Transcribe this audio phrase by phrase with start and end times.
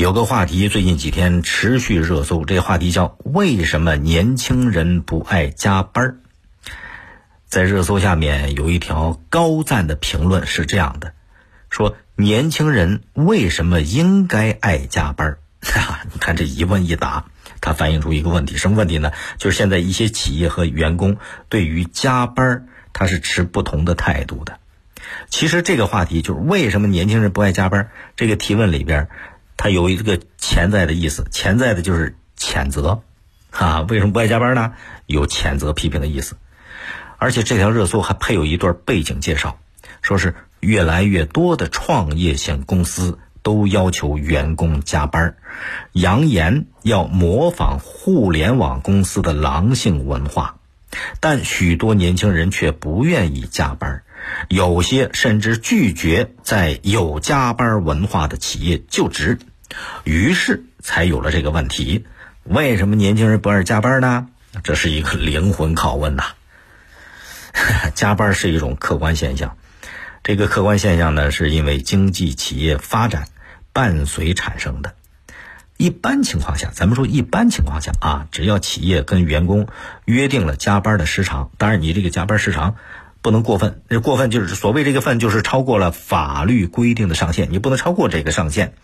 [0.00, 6.20] 有个话题最近几天持续热搜，这个话题叫“为什么年轻人不爱加班”。
[7.46, 11.12] 在热搜下面有一条高赞的评论是这样的：
[11.68, 15.36] 说年轻人为什么应该爱加班？
[15.60, 17.26] 哈，你看这一问一答，
[17.60, 19.12] 它反映出一个问题，什么问题呢？
[19.36, 21.18] 就是现在一些企业和员工
[21.50, 24.60] 对于加班，他是持不同的态度的。
[25.28, 27.90] 其实这个话题就是为什么年轻人不爱加班？
[28.16, 29.10] 这个提问里边。
[29.62, 33.02] 它有一个潜在的意思，潜在的就是谴责，
[33.50, 34.72] 啊，为什么不爱加班呢？
[35.04, 36.38] 有谴责、批评的意思。
[37.18, 39.58] 而且这条热搜还配有一段背景介绍，
[40.00, 45.36] 说是越来越多的创业型公司都要求员工加班，
[45.92, 50.56] 扬言要模仿互联网公司的狼性文化，
[51.20, 54.04] 但许多年轻人却不愿意加班。
[54.48, 59.38] 有些甚至拒绝在有加班文化的企业就职，
[60.04, 62.06] 于是才有了这个问题：
[62.44, 64.28] 为什么年轻人不爱加班呢？
[64.64, 66.24] 这是一个灵魂拷问呐！
[67.94, 69.56] 加班是一种客观现象，
[70.24, 73.28] 这个客观现象呢，是因为经济企业发展
[73.72, 74.94] 伴随产生的。
[75.76, 79.68] 一般情况下，咱们说一般情况下啊，只要企业跟员工
[80.04, 82.76] 约定了加班的时长，当然你这个加班时长。
[83.22, 88.74] 不能过分，这过分就是所谓这个分，就是超过了法律规定的上限，你不能超过这个上限，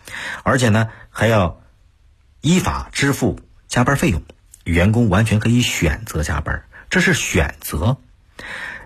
[0.43, 1.61] 而且呢还要
[2.41, 4.21] 依法支付加班费用，
[4.63, 7.97] 员工完全可以选择加班，这是选择。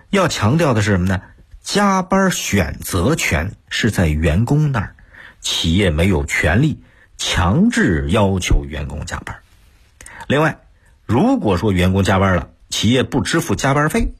[0.09, 1.21] 要强调的是什么呢？
[1.61, 4.95] 加班选择权是在员工那儿，
[5.41, 6.81] 企业没有权利
[7.17, 9.39] 强制要求员工加班。
[10.27, 10.59] 另外，
[11.05, 14.13] 如果说员工加班了，企业不支付加班费。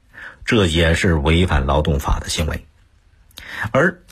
[0.44, 2.66] 这也是违反劳动法的行为，
[3.70, 4.02] 而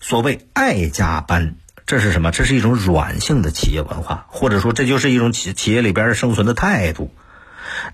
[0.00, 2.30] 所谓爱加班，这是什么？
[2.30, 7.10] 这是一种软性的企业文化，或者说这就是一种企企业里边生存的态度。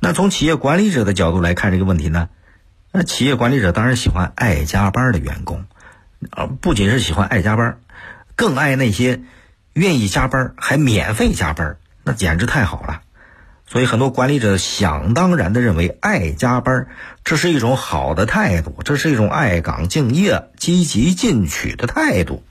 [0.01, 2.29] 那从企业管理者的角度来看这个问题呢？
[2.93, 5.65] 那企业管理者当然喜欢爱加班的员工，
[6.31, 7.79] 呃，不仅是喜欢爱加班，
[8.37, 9.23] 更爱那些
[9.73, 13.03] 愿意加班还免费加班，那简直太好了。
[13.67, 16.87] 所以，很多管理者想当然的认为，爱加班
[17.25, 22.45] 这是一种好的态度，这是一种爱岗敬业、积极进取的态度。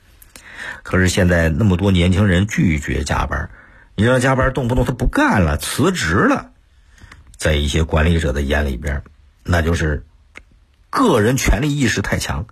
[0.82, 3.52] 可是现在那么多年轻人拒绝加班，
[3.96, 6.50] 你让加班，动不动他不干了，辞职了，
[7.38, 9.04] 在一些管理者的眼里边，
[9.44, 10.06] 那就是
[10.90, 12.48] 个人权利意识太强，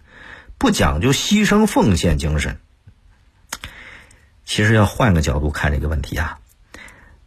[0.58, 2.60] 不讲究牺牲奉献精神。
[4.46, 6.38] 其实要换个角度看这个问题啊。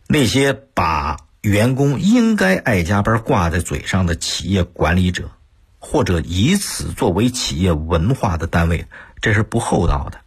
[0.07, 5.31] 那些把员工应该爱加班挂在嘴上的企业管理者，
[5.79, 8.87] 或者以此作为企业文化的单位，
[9.21, 10.21] 这是不厚道的。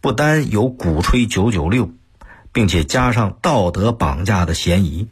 [0.00, 1.90] 不单有鼓吹九九六，
[2.52, 5.08] 并且加上道德绑架的嫌疑，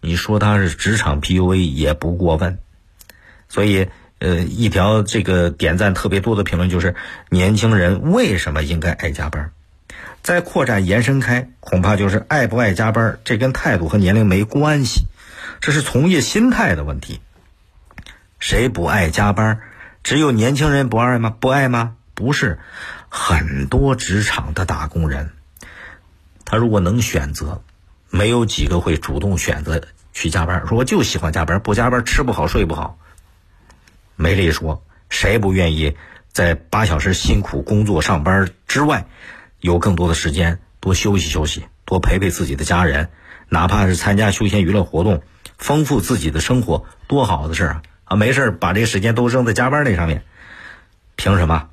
[0.00, 2.58] 你说他是职场 PUA 也不过分。
[3.48, 6.96] 所以，呃，一条这个点赞特别多的评论就是：
[7.30, 9.52] 年轻人为什么应该爱加班？
[10.22, 15.06] 再扩展延伸开，恐怕就是爱不爱加班，这跟态度和年龄没关系，
[15.60, 17.20] 这是从业心态的问题。
[18.38, 19.60] 谁不爱加班？
[20.04, 21.30] 只有年轻人不爱吗？
[21.30, 21.96] 不爱吗？
[22.14, 22.60] 不是，
[23.08, 25.30] 很多职场的打工人，
[26.44, 27.62] 他如果能选择，
[28.10, 30.66] 没有几个会主动选择去加班。
[30.68, 32.98] 说我就喜欢加班，不加班吃不好睡不好，
[34.14, 34.84] 没这一说。
[35.08, 35.96] 谁不愿意
[36.32, 39.06] 在八小时辛苦工作上班之外？
[39.62, 43.10] 有更多的时间，多休息休息，多陪陪自己的家人，
[43.48, 45.22] 哪怕是参加休闲娱乐活动，
[45.56, 47.82] 丰富自己的生活，多好的事啊！
[48.04, 50.24] 啊，没事把这个时间都扔在加班那上面，
[51.14, 51.68] 凭什么？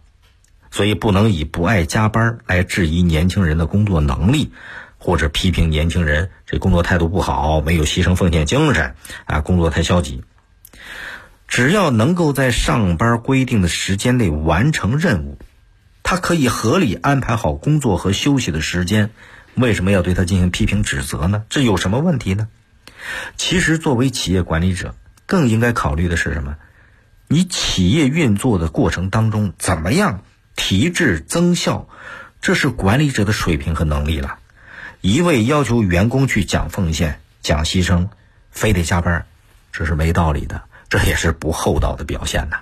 [0.70, 4.54] 所以不能以不爱加班来质疑年轻人的工作能力，
[5.00, 8.94] 或者批评年轻人这工作态度不好，没有牺牲奉献精神
[9.26, 10.24] 啊，工作太消极。
[11.48, 15.40] 只要能够在上班规定的时间内完成任务。
[16.10, 19.12] 他可以合理安排好工作和休息的时间，
[19.54, 21.44] 为什么要对他进行批评指责呢？
[21.50, 22.48] 这有什么问题呢？
[23.38, 24.96] 其实，作为企业管理者，
[25.28, 26.56] 更应该考虑的是什么？
[27.28, 30.24] 你企业运作的过程当中，怎么样
[30.56, 31.88] 提质增效？
[32.42, 34.40] 这是管理者的水平和能力了。
[35.02, 38.08] 一味要求员工去讲奉献、讲牺牲，
[38.50, 39.28] 非得加班，
[39.72, 42.62] 这是没道理的，这也是不厚道的表现呐。